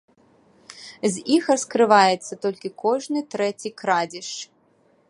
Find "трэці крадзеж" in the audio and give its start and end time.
3.37-4.29